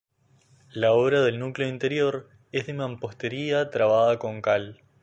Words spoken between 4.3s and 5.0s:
cal.